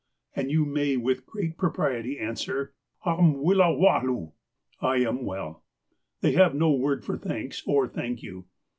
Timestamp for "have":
6.31-6.55